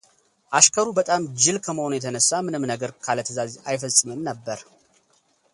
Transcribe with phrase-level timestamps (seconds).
[0.59, 4.61] አሽከሩ በጣም ጅል ከመሆኑ የተነሳ ምንም ነገር ካለትዕዛዝ አይፈፅምም ነበር፡፡